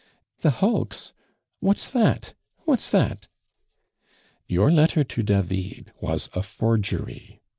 [0.39, 1.13] "The hulks!
[1.59, 2.33] What's that?
[2.61, 3.27] What's that?"
[4.47, 7.39] "Your letter to David was a forgery.